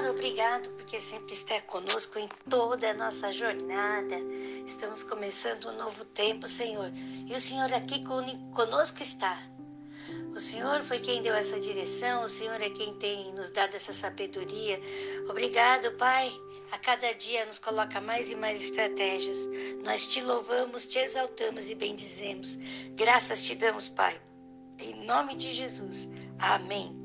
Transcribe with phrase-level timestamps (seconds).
[0.00, 4.16] Senhor, obrigado porque sempre está conosco em toda a nossa jornada.
[4.66, 6.90] Estamos começando um novo tempo, Senhor,
[7.26, 9.38] e o Senhor aqui conosco está.
[10.34, 13.92] O Senhor foi quem deu essa direção, o Senhor é quem tem nos dado essa
[13.92, 14.80] sabedoria.
[15.28, 16.32] Obrigado, Pai.
[16.72, 19.38] A cada dia nos coloca mais e mais estratégias.
[19.84, 22.56] Nós te louvamos, te exaltamos e bendizemos.
[22.94, 24.18] Graças te damos, Pai.
[24.78, 26.08] Em nome de Jesus.
[26.38, 26.99] Amém.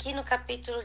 [0.00, 0.82] Aqui no capítulo,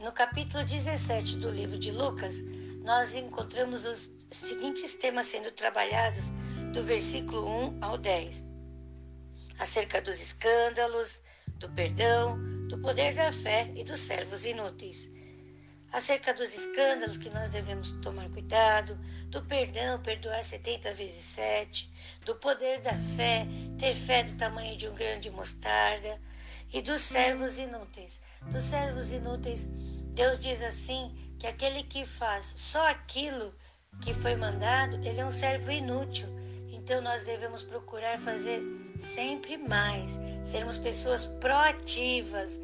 [0.00, 2.36] no capítulo 17 do livro de Lucas,
[2.82, 6.30] nós encontramos os seguintes temas sendo trabalhados
[6.72, 8.46] do versículo 1 ao 10.
[9.58, 11.22] Acerca dos escândalos,
[11.58, 15.10] do perdão, do poder da fé e dos servos inúteis.
[15.92, 18.98] Acerca dos escândalos que nós devemos tomar cuidado,
[19.28, 21.92] do perdão, perdoar 70 vezes 7,
[22.24, 23.46] do poder da fé,
[23.78, 26.18] ter fé do tamanho de um grão de mostarda,
[26.72, 28.20] e dos servos inúteis.
[28.50, 29.64] Dos servos inúteis,
[30.14, 33.54] Deus diz assim que aquele que faz só aquilo
[34.00, 36.26] que foi mandado, ele é um servo inútil.
[36.68, 38.62] Então nós devemos procurar fazer
[38.98, 42.60] sempre mais, sermos pessoas proativas,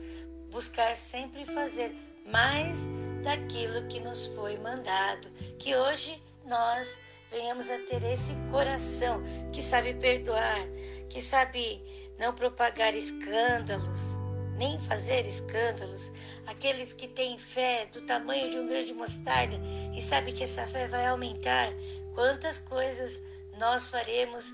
[0.50, 1.94] buscar sempre fazer
[2.30, 2.86] mais
[3.22, 5.28] daquilo que nos foi mandado.
[5.58, 10.66] Que hoje nós venhamos a ter esse coração que sabe perdoar,
[11.08, 14.18] que sabe não propagar escândalos,
[14.56, 16.12] nem fazer escândalos,
[16.46, 19.56] aqueles que têm fé do tamanho de um grande mostarda
[19.94, 21.68] e sabe que essa fé vai aumentar.
[22.14, 23.24] Quantas coisas
[23.58, 24.52] nós faremos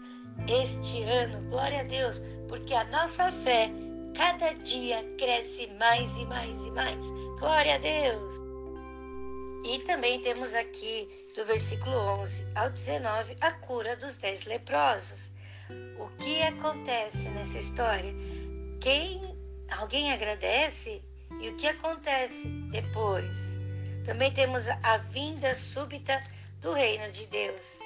[0.48, 3.70] este ano, glória a Deus, porque a nossa fé
[4.17, 7.11] cada dia cresce mais e mais e mais.
[7.39, 8.39] Glória a Deus.
[9.64, 15.33] E também temos aqui do versículo 11 ao 19 a cura dos dez leprosos.
[15.98, 18.14] O que acontece nessa história?
[18.80, 19.36] Quem
[19.70, 21.02] alguém agradece
[21.40, 23.56] e o que acontece depois?
[24.05, 26.18] Também temos a vinda súbita
[26.61, 27.78] do reino de Deus.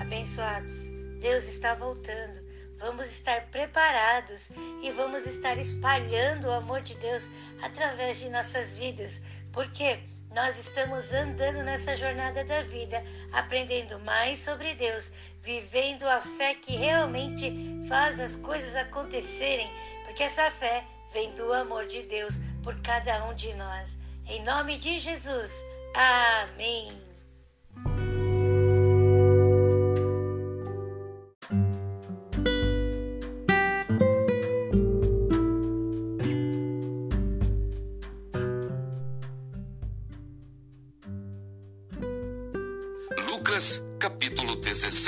[0.00, 0.88] Abençoados,
[1.20, 2.44] Deus está voltando.
[2.78, 4.50] Vamos estar preparados
[4.82, 7.30] e vamos estar espalhando o amor de Deus
[7.62, 9.98] através de nossas vidas, porque
[10.34, 13.02] nós estamos andando nessa jornada da vida,
[13.32, 15.12] aprendendo mais sobre Deus,
[15.42, 17.52] vivendo a fé que realmente
[17.88, 19.70] faz as coisas acontecerem,
[20.04, 23.96] porque essa fé vem do amor de Deus por cada um de nós.
[24.26, 25.64] Em nome de Jesus.
[25.94, 27.03] Amém.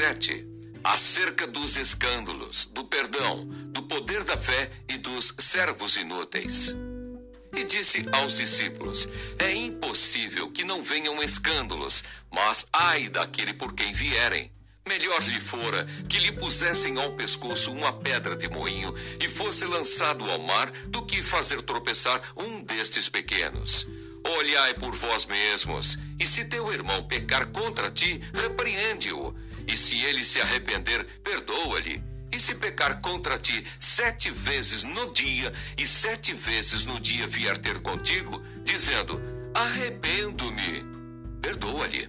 [0.06, 0.47] 17
[0.84, 6.77] acerca dos escândalos, do perdão, do poder da fé e dos servos inúteis.
[7.56, 13.93] E disse aos discípulos: É impossível que não venham escândalos, mas ai daquele por quem
[13.93, 14.53] vierem.
[14.87, 20.31] Melhor lhe fora que lhe pusessem ao pescoço uma pedra de moinho e fosse lançado
[20.31, 23.89] ao mar do que fazer tropeçar um destes pequenos.
[24.39, 29.34] Olhai por vós mesmos, e se teu irmão pecar contra ti, repreende-o.
[29.66, 32.03] E se ele se arrepender, perdoa-lhe.
[32.32, 37.56] E se pecar contra ti sete vezes no dia, e sete vezes no dia vier
[37.59, 39.21] ter contigo, dizendo:
[39.54, 40.84] Arrependo-me,
[41.41, 42.09] perdoa-lhe.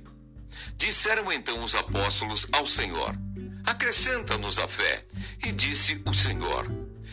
[0.75, 3.15] Disseram então os apóstolos ao Senhor:
[3.65, 5.05] Acrescenta-nos a fé.
[5.43, 6.67] E disse o Senhor: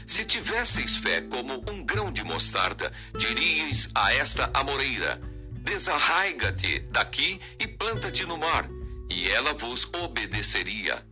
[0.07, 7.67] se tivesseis fé como um grão de mostarda, diríeis a esta amoreira: Desarraiga-te daqui e
[7.67, 8.69] planta-te no mar,
[9.11, 11.05] e ela vos obedeceria.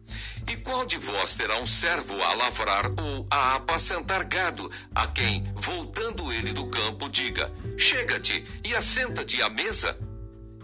[0.49, 5.45] E qual de vós terá um servo a lavrar ou a apacentar gado, a quem,
[5.55, 9.99] voltando ele do campo, diga: Chega-te e assenta-te à mesa?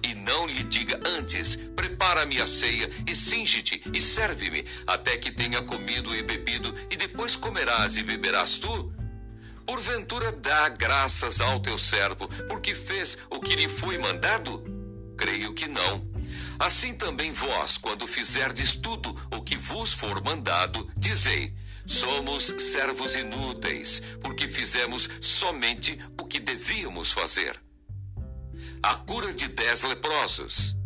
[0.02, 5.62] E não lhe diga antes: prepara-me a ceia e singe-te e serve-me, até que tenha
[5.62, 8.92] comido e bebido, e depois comerás e beberás tu?
[9.64, 14.64] Porventura dá graças ao teu servo, porque fez o que lhe foi mandado?
[15.16, 16.17] Creio que não.
[16.58, 21.54] Assim também vós, quando fizerdes tudo o que vos for mandado, dizei:
[21.86, 27.58] Somos servos inúteis, porque fizemos somente o que devíamos fazer
[28.82, 30.76] a cura de dez leprosos.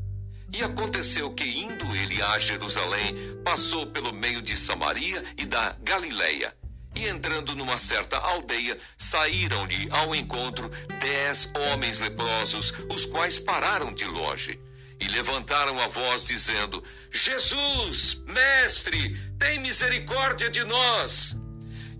[0.52, 3.14] E aconteceu que, indo ele a Jerusalém,
[3.44, 6.54] passou pelo meio de Samaria e da Galileia.
[6.94, 10.70] E entrando numa certa aldeia, saíram-lhe ao encontro
[11.00, 14.60] dez homens leprosos, os quais pararam de longe.
[15.02, 21.37] E levantaram a voz, dizendo: Jesus, mestre, tem misericórdia de nós.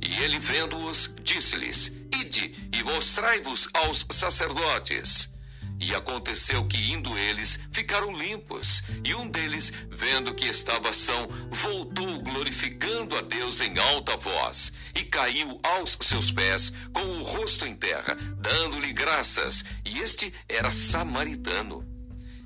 [0.01, 5.33] E ele, vendo-os, disse-lhes: Ide e mostrai-vos aos sacerdotes.
[5.81, 8.85] E aconteceu que, indo eles, ficaram limpos.
[9.05, 15.03] E um deles, vendo que estava são, voltou glorificando a Deus em alta voz, e
[15.03, 19.65] caiu aos seus pés, com o rosto em terra, dando-lhe graças.
[19.85, 21.92] E este era samaritano.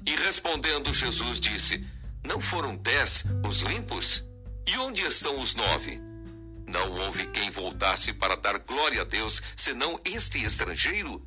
[0.06, 1.84] E respondendo Jesus disse:
[2.24, 4.24] Não foram dez os limpos?
[4.66, 6.00] E onde estão os nove?
[6.66, 11.26] Não houve quem voltasse para dar glória a Deus, senão este estrangeiro?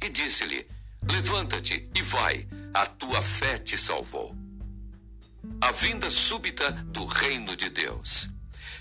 [0.00, 0.66] E disse-lhe:
[1.10, 4.36] Levanta-te e vai, a tua fé te salvou.
[5.60, 8.30] A vinda súbita do reino de Deus.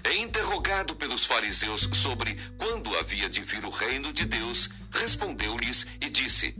[0.03, 6.09] É interrogado pelos fariseus sobre quando havia de vir o reino de Deus, respondeu-lhes e
[6.09, 6.55] disse: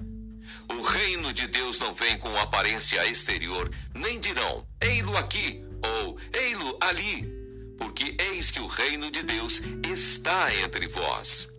[0.72, 6.78] o reino de Deus não vem com aparência exterior, nem dirão, ei-lo aqui ou ei-lo
[6.82, 7.28] ali,
[7.78, 11.50] porque eis que o reino de Deus está entre vós.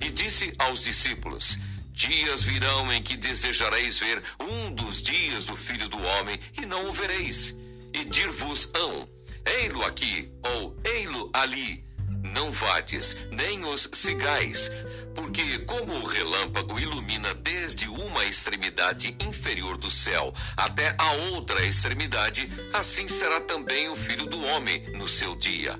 [0.00, 1.58] E disse aos discípulos:
[1.90, 6.88] Dias virão em que desejareis ver um dos dias do Filho do Homem, e não
[6.88, 7.58] o vereis.
[7.92, 9.08] E dir-vos-ão:
[9.44, 11.84] Ei-lo aqui ou ei-lo ali.
[12.22, 14.70] Não vades, nem os sigais,
[15.14, 22.50] porque, como o relâmpago ilumina desde uma extremidade inferior do céu até a outra extremidade,
[22.72, 25.78] assim será também o filho do homem no seu dia.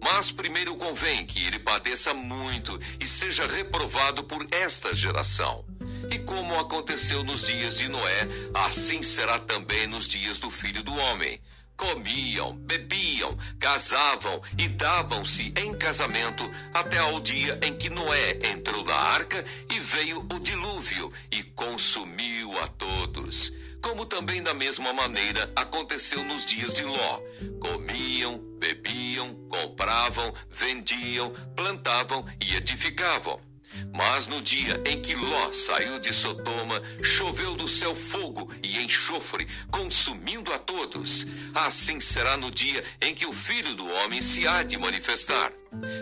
[0.00, 5.64] Mas primeiro convém que ele padeça muito e seja reprovado por esta geração.
[6.10, 10.94] E como aconteceu nos dias de Noé, assim será também nos dias do filho do
[10.94, 11.40] homem
[11.76, 18.94] comiam, bebiam, casavam e davam-se em casamento até ao dia em que Noé entrou na
[18.94, 23.52] arca e veio o dilúvio e consumiu a todos.
[23.82, 27.20] Como também da mesma maneira aconteceu nos dias de Ló.
[27.60, 33.51] Comiam, bebiam, compravam, vendiam, plantavam e edificavam.
[33.94, 39.46] Mas no dia em que Ló saiu de Sodoma, choveu do céu fogo e enxofre,
[39.70, 41.26] consumindo a todos.
[41.54, 45.52] Assim será no dia em que o filho do homem se há de manifestar.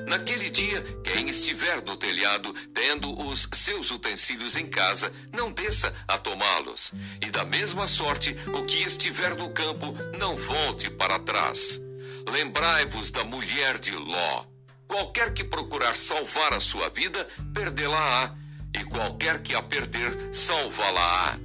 [0.09, 6.19] Naquele dia, quem estiver no telhado, tendo os seus utensílios em casa, não desça a
[6.19, 6.93] tomá-los.
[7.21, 11.81] E da mesma sorte, o que estiver no campo, não volte para trás.
[12.29, 14.50] Lembrai-vos da mulher de Ló
[14.91, 18.35] Qualquer que procurar salvar a sua vida, perdê-la-á,
[18.75, 21.39] e qualquer que a perder, salvá-la-á.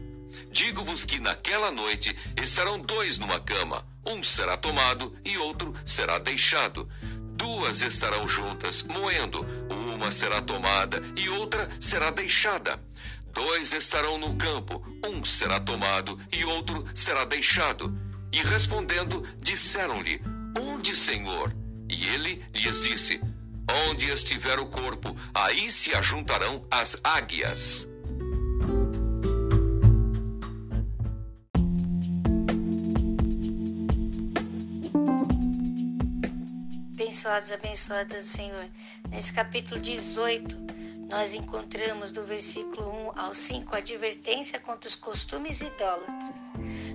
[0.51, 6.89] Digo-vos que naquela noite estarão dois numa cama, um será tomado e outro será deixado.
[7.37, 9.45] Duas estarão juntas, moendo,
[9.93, 12.83] uma será tomada e outra será deixada.
[13.31, 17.95] Dois estarão no campo, um será tomado e outro será deixado.
[18.33, 20.19] E respondendo, disseram-lhe:
[20.59, 21.55] Onde, Senhor?
[21.87, 23.21] E ele lhes disse:
[23.71, 27.87] Onde estiver o corpo, aí se ajuntarão as águias.
[36.93, 38.65] Abençoados, abençoadas do Senhor.
[39.09, 40.57] Nesse capítulo 18,
[41.09, 46.51] nós encontramos do versículo 1 ao 5 a advertência contra os costumes idólatras.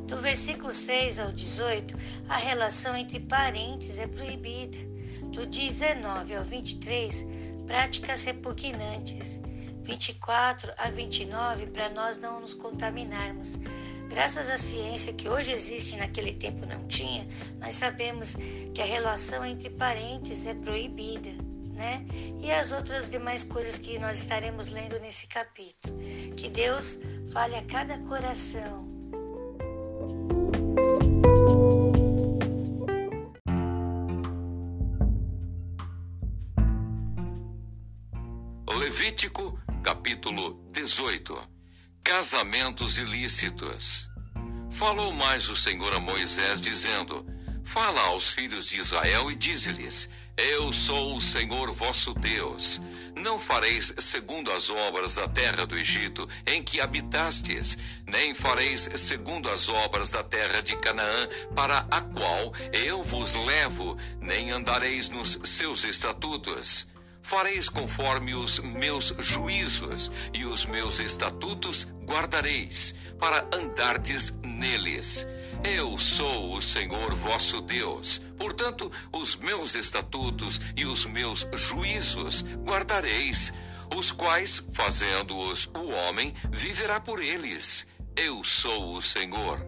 [0.06, 1.97] Do versículo 6 ao 18,
[2.28, 4.89] a relação entre parentes é proibida
[5.30, 7.26] do 19 ao 23,
[7.66, 9.40] práticas repugnantes.
[9.82, 13.58] 24 a 29, para nós não nos contaminarmos.
[14.08, 17.26] Graças à ciência que hoje existe naquele tempo não tinha,
[17.60, 18.37] nós sabemos
[18.75, 21.30] que a relação entre parentes é proibida,
[21.75, 22.04] né?
[22.40, 25.96] E as outras demais coisas que nós estaremos lendo nesse capítulo.
[26.37, 27.00] Que Deus
[27.32, 28.89] fale a cada coração
[39.00, 41.49] Levítico, capítulo 18.
[42.04, 44.11] Casamentos ilícitos.
[44.71, 47.25] Falou mais o Senhor a Moisés, dizendo:
[47.64, 52.83] Fala aos filhos de Israel e dize-lhes: Eu sou o Senhor vosso Deus.
[53.16, 59.49] Não fareis segundo as obras da terra do Egito, em que habitastes, nem fareis segundo
[59.49, 61.26] as obras da terra de Canaã,
[61.57, 66.89] para a qual eu vos levo, nem andareis nos seus estatutos
[67.22, 75.26] fareis conforme os meus juízos e os meus estatutos guardareis, para andardes neles.
[75.62, 78.22] Eu sou o Senhor vosso Deus.
[78.38, 83.52] Portanto, os meus estatutos e os meus juízos guardareis,
[83.94, 87.86] os quais, fazendo-os o homem, viverá por eles.
[88.16, 89.64] Eu sou o Senhor.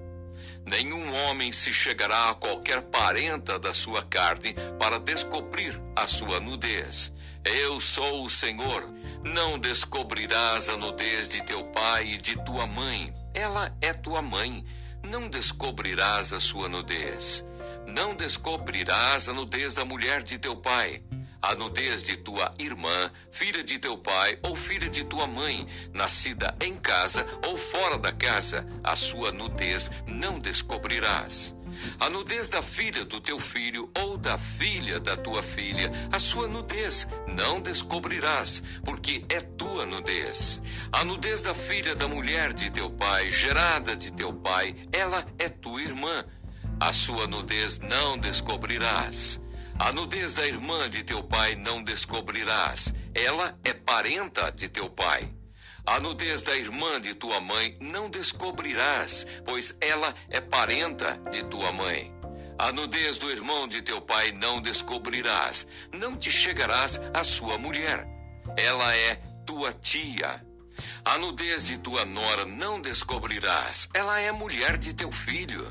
[0.64, 7.12] Nenhum homem se chegará a qualquer parenta da sua carne para descobrir a sua nudez.
[7.44, 8.92] Eu sou o Senhor.
[9.24, 13.12] Não descobrirás a nudez de teu pai e de tua mãe.
[13.34, 14.64] Ela é tua mãe.
[15.02, 17.46] Não descobrirás a sua nudez.
[17.86, 21.02] Não descobrirás a nudez da mulher de teu pai
[21.42, 26.54] a nudez de tua irmã, filha de teu pai ou filha de tua mãe, nascida
[26.60, 31.56] em casa ou fora da casa, a sua nudez não descobrirás.
[32.00, 36.48] A nudez da filha do teu filho ou da filha da tua filha, a sua
[36.48, 40.62] nudez não descobrirás, porque é tua nudez.
[40.92, 45.48] A nudez da filha da mulher de teu pai, gerada de teu pai, ela é
[45.48, 46.24] tua irmã.
[46.80, 49.42] A sua nudez não descobrirás.
[49.78, 55.32] A nudez da irmã de teu pai não descobrirás, ela é parenta de teu pai.
[55.84, 61.72] A nudez da irmã de tua mãe não descobrirás, pois ela é parenta de tua
[61.72, 62.14] mãe.
[62.56, 68.06] A nudez do irmão de teu pai não descobrirás, não te chegarás à sua mulher.
[68.56, 70.46] Ela é tua tia.
[71.04, 75.66] A nudez de tua nora não descobrirás, ela é mulher de teu filho.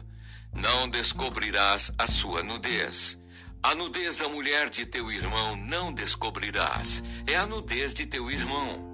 [0.53, 3.17] Não descobrirás a sua nudez.
[3.63, 8.90] A nudez da mulher de teu irmão não descobrirás, é a nudez de teu irmão.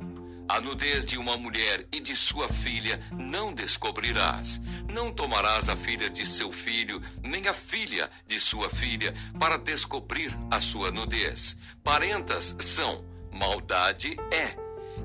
[0.50, 4.62] A nudez de uma mulher e de sua filha não descobrirás.
[4.92, 10.32] Não tomarás a filha de seu filho, nem a filha de sua filha, para descobrir
[10.50, 11.58] a sua nudez.
[11.84, 14.56] Parentas são, maldade é.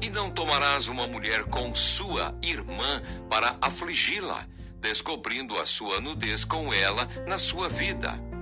[0.01, 4.47] E não tomarás uma mulher com sua irmã para afligi-la,
[4.81, 8.33] descobrindo a sua nudez com ela na sua vida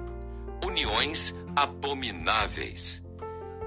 [0.65, 3.03] uniões abomináveis.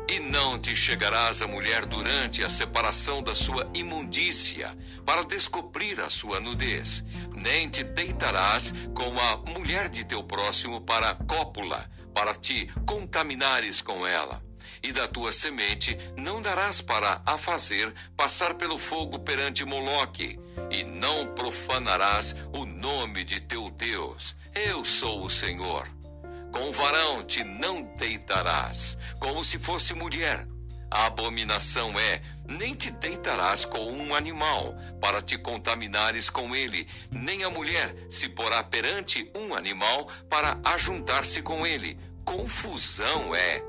[0.09, 6.09] E não te chegarás a mulher durante a separação da sua imundícia, para descobrir a
[6.09, 12.67] sua nudez, nem te deitarás com a mulher de teu próximo para cópula, para te
[12.85, 14.43] contaminares com ela.
[14.83, 20.37] E da tua semente não darás para a fazer passar pelo fogo perante Moloque,
[20.69, 24.35] e não profanarás o nome de teu Deus.
[24.53, 26.02] Eu sou o Senhor.
[26.53, 30.47] Com varão te não deitarás, como se fosse mulher.
[30.89, 37.43] A abominação é: nem te deitarás com um animal, para te contaminares com ele, nem
[37.43, 41.99] a mulher se porá perante um animal para ajuntar-se com ele.
[42.23, 43.59] Confusão é.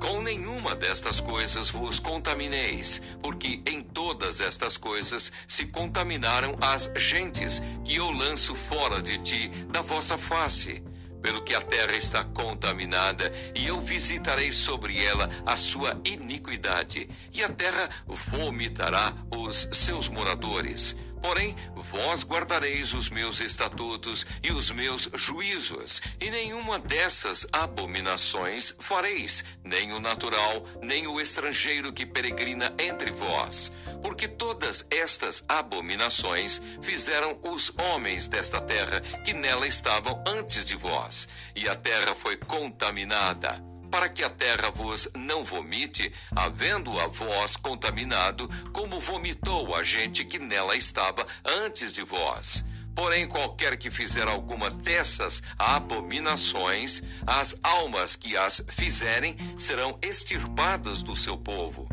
[0.00, 7.62] Com nenhuma destas coisas vos contamineis, porque em todas estas coisas se contaminaram as gentes,
[7.84, 10.82] que eu lanço fora de ti da vossa face
[11.26, 17.42] pelo que a terra está contaminada, e eu visitarei sobre ela a sua iniquidade, e
[17.42, 20.96] a terra vomitará os seus moradores.
[21.20, 29.44] Porém, vós guardareis os meus estatutos e os meus juízos, e nenhuma dessas abominações fareis,
[29.64, 33.72] nem o natural, nem o estrangeiro que peregrina entre vós.
[34.02, 41.28] Porque todas estas abominações fizeram os homens desta terra que nela estavam antes de vós,
[41.54, 47.56] e a terra foi contaminada para que a terra vos não vomite, havendo a vós
[47.56, 52.64] contaminado, como vomitou a gente que nela estava antes de vós.
[52.94, 61.14] Porém, qualquer que fizer alguma dessas abominações, as almas que as fizerem serão extirpadas do
[61.14, 61.86] seu povo.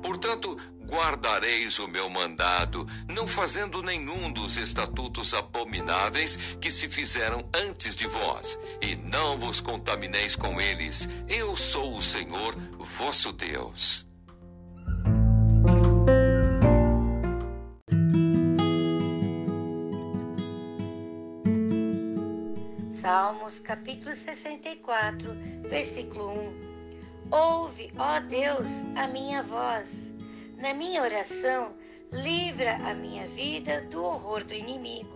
[0.00, 0.56] Portanto,
[0.94, 8.06] guardareis o meu mandado, não fazendo nenhum dos estatutos abomináveis que se fizeram antes de
[8.06, 11.08] vós, e não vos contamineis com eles.
[11.28, 14.06] Eu sou o Senhor, vosso Deus.
[22.88, 25.28] Salmos capítulo 64,
[25.68, 26.74] versículo 1.
[27.32, 30.14] Ouve, ó Deus, a minha voz
[30.64, 31.76] na minha oração,
[32.10, 35.12] livra a minha vida do horror do inimigo.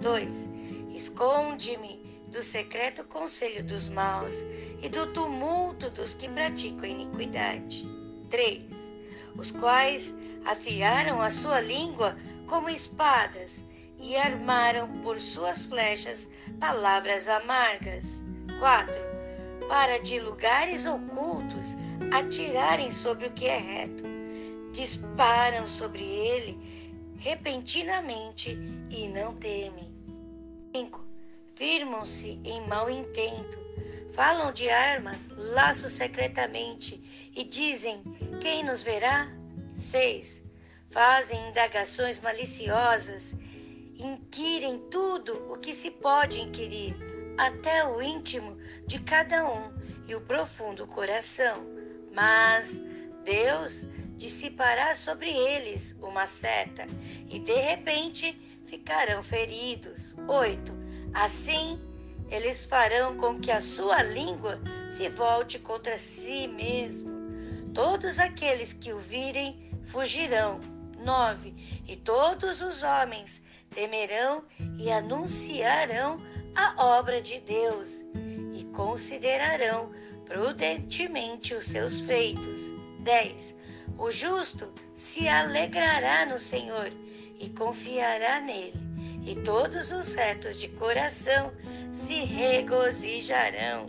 [0.00, 0.48] 2.
[0.90, 4.44] Esconde-me do secreto conselho dos maus
[4.82, 7.88] e do tumulto dos que praticam iniquidade.
[8.28, 8.92] 3.
[9.36, 13.64] Os quais afiaram a sua língua como espadas
[14.00, 16.26] e armaram por suas flechas
[16.58, 18.24] palavras amargas.
[18.58, 18.94] 4.
[19.68, 21.76] Para de lugares ocultos
[22.10, 24.17] atirarem sobre o que é reto
[24.72, 26.58] disparam sobre ele
[27.18, 28.58] repentinamente
[28.90, 29.92] e não temem.
[30.74, 31.04] 5.
[31.54, 33.58] Firmam-se em mau intento,
[34.12, 38.02] falam de armas, laços secretamente e dizem:
[38.40, 39.28] Quem nos verá?
[39.74, 40.44] 6.
[40.90, 43.36] Fazem indagações maliciosas
[43.98, 46.94] inquirem tudo o que se pode inquirir,
[47.36, 48.56] até o íntimo
[48.86, 49.72] de cada um
[50.06, 51.66] e o profundo coração.
[52.12, 52.82] Mas
[53.24, 53.86] Deus
[54.18, 56.86] dissipará sobre eles uma seta
[57.30, 60.14] e de repente ficarão feridos.
[60.26, 60.76] 8.
[61.14, 61.80] Assim,
[62.28, 64.60] eles farão com que a sua língua
[64.90, 67.10] se volte contra si mesmo.
[67.72, 70.60] Todos aqueles que o virem fugirão.
[70.98, 71.54] 9.
[71.86, 74.44] E todos os homens temerão
[74.76, 76.18] e anunciarão
[76.56, 78.04] a obra de Deus
[78.52, 79.92] e considerarão
[80.24, 82.74] prudentemente os seus feitos.
[83.00, 83.54] 10.
[83.98, 86.88] O justo se alegrará no Senhor
[87.40, 88.78] e confiará nele,
[89.26, 91.52] e todos os retos de coração
[91.90, 93.86] se regozijarão.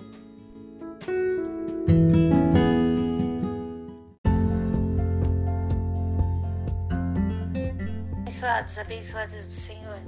[8.18, 10.00] Abençoados, abençoadas do Senhor.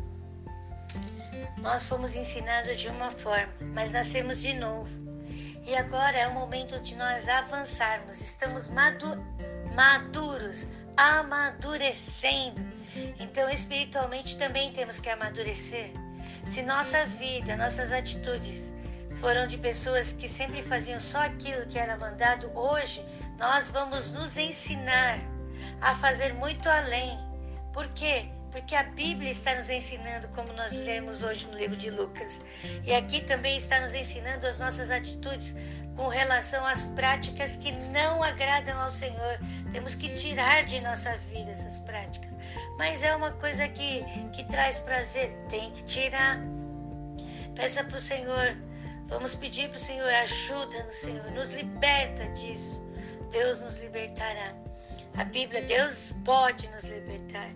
[1.62, 4.90] Nós fomos ensinados de uma forma, mas nascemos de novo.
[5.64, 8.20] E agora é o momento de nós avançarmos.
[8.20, 9.16] Estamos madu
[9.76, 12.62] maduros, amadurecendo.
[13.20, 15.92] Então, espiritualmente também temos que amadurecer.
[16.48, 18.74] Se nossa vida, nossas atitudes
[19.16, 23.06] foram de pessoas que sempre faziam só aquilo que era mandado, hoje
[23.38, 25.20] nós vamos nos ensinar
[25.82, 27.18] a fazer muito além.
[27.74, 28.26] Por quê?
[28.52, 32.42] Porque a Bíblia está nos ensinando, como nós lemos hoje no livro de Lucas.
[32.86, 35.56] E aqui também está nos ensinando as nossas atitudes
[35.96, 39.40] com relação às práticas que não agradam ao Senhor.
[39.72, 42.32] Temos que tirar de nossa vida essas práticas.
[42.78, 46.40] Mas é uma coisa que, que traz prazer, tem que tirar.
[47.56, 48.58] Peça para o Senhor,
[49.06, 52.84] vamos pedir para o Senhor ajuda no Senhor, nos liberta disso.
[53.30, 54.56] Deus nos libertará.
[55.18, 57.50] A Bíblia, Deus pode nos libertar.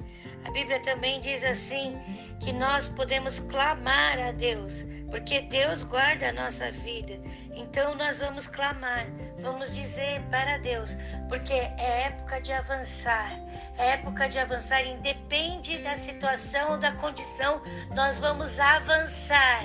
[0.46, 1.98] A Bíblia também diz assim
[2.40, 7.20] que nós podemos clamar a Deus, porque Deus guarda a nossa vida.
[7.54, 9.06] Então nós vamos clamar,
[9.38, 10.98] vamos dizer para Deus,
[11.30, 13.32] porque é época de avançar.
[13.78, 17.62] É época de avançar, independe da situação ou da condição,
[17.96, 19.64] nós vamos avançar.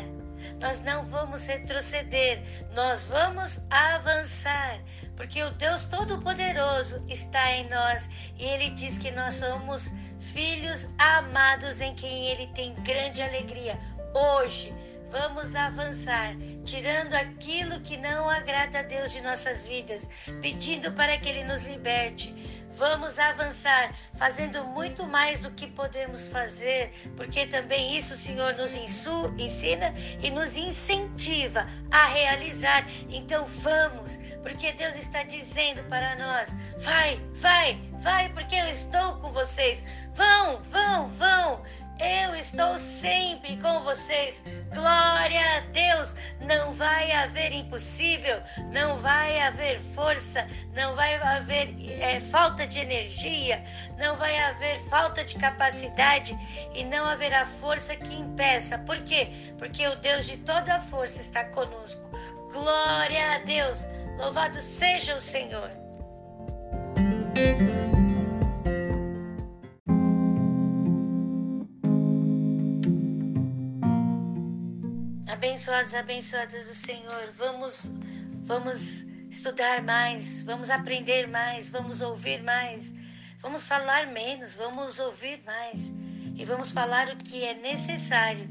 [0.58, 2.42] Nós não vamos retroceder,
[2.74, 4.78] nós vamos avançar
[5.20, 9.90] porque o Deus Todo-Poderoso está em nós e Ele diz que nós somos
[10.32, 13.78] filhos amados em quem Ele tem grande alegria.
[14.14, 14.74] Hoje,
[15.10, 20.08] vamos avançar, tirando aquilo que não agrada a Deus de nossas vidas,
[20.40, 22.34] pedindo para que Ele nos liberte.
[22.72, 28.74] Vamos avançar, fazendo muito mais do que podemos fazer, porque também isso o Senhor nos
[28.74, 32.86] ensina e nos incentiva a realizar.
[33.08, 39.30] Então vamos, porque Deus está dizendo para nós: vai, vai, vai, porque eu estou com
[39.32, 39.84] vocês.
[40.14, 41.62] Vão, vão, vão.
[42.00, 44.42] Eu estou sempre com vocês.
[44.72, 46.16] Glória a Deus.
[46.40, 53.62] Não vai haver impossível, não vai haver força, não vai haver é, falta de energia,
[53.98, 56.34] não vai haver falta de capacidade
[56.74, 58.78] e não haverá força que impeça.
[58.78, 59.28] Por quê?
[59.58, 62.02] Porque o Deus de toda a força está conosco.
[62.50, 63.86] Glória a Deus.
[64.16, 65.79] Louvado seja o Senhor.
[75.60, 77.90] Abençoados, abençoadas do Senhor, vamos,
[78.44, 82.94] vamos estudar mais, vamos aprender mais, vamos ouvir mais,
[83.42, 85.92] vamos falar menos, vamos ouvir mais
[86.34, 88.48] e vamos falar o que é necessário.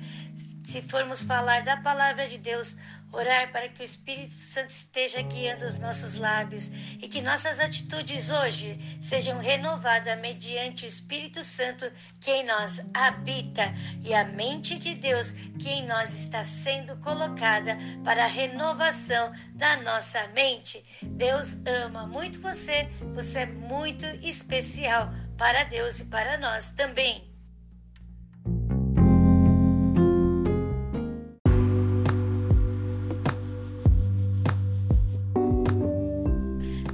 [0.70, 2.76] Se formos falar da palavra de Deus,
[3.12, 6.68] orar para que o Espírito Santo esteja guiando os nossos lábios
[7.02, 13.64] e que nossas atitudes hoje sejam renovadas mediante o Espírito Santo que em nós habita
[14.04, 19.76] e a mente de Deus que em nós está sendo colocada para a renovação da
[19.78, 20.86] nossa mente.
[21.02, 27.29] Deus ama muito você, você é muito especial para Deus e para nós também.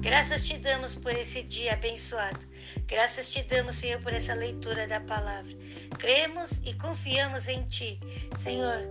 [0.05, 2.45] Graças te damos por esse dia abençoado.
[2.85, 5.51] Graças te damos, Senhor, por essa leitura da palavra.
[5.97, 7.99] Cremos e confiamos em ti.
[8.37, 8.87] Senhor,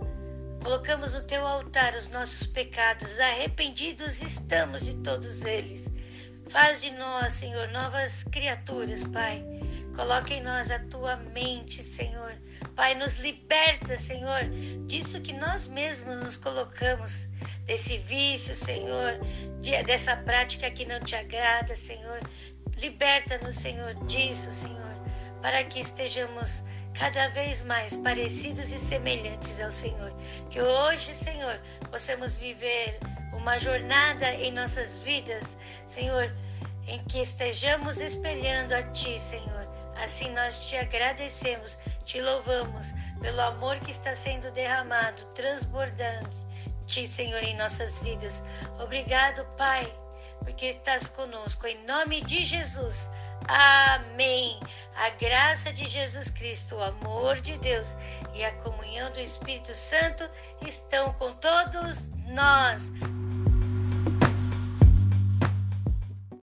[0.61, 3.17] colocamos no teu altar os nossos pecados.
[3.17, 5.85] Arrependidos estamos de todos eles.
[6.49, 9.41] Faz de nós, Senhor, novas criaturas, Pai.
[9.95, 12.33] Coloca em nós a tua mente, Senhor.
[12.75, 14.43] Pai, nos liberta, Senhor,
[14.85, 17.27] disso que nós mesmos nos colocamos,
[17.65, 19.17] desse vício, Senhor,
[19.61, 22.19] de, dessa prática que não te agrada, Senhor.
[22.77, 24.95] Liberta-nos, Senhor, disso, Senhor,
[25.41, 30.13] para que estejamos cada vez mais parecidos e semelhantes ao Senhor.
[30.49, 32.99] Que hoje, Senhor, possamos viver
[33.33, 36.33] uma jornada em nossas vidas, Senhor,
[36.87, 39.64] em que estejamos espelhando a Ti, Senhor.
[40.03, 46.29] Assim nós te agradecemos, te louvamos pelo amor que está sendo derramado, transbordando,
[46.85, 48.43] Ti, Senhor, em nossas vidas.
[48.79, 49.91] Obrigado, Pai,
[50.39, 51.65] porque estás conosco.
[51.65, 53.09] Em nome de Jesus.
[53.47, 54.59] Amém.
[54.95, 57.95] A graça de Jesus Cristo, o amor de Deus
[58.33, 60.29] e a comunhão do Espírito Santo
[60.61, 62.91] estão com todos nós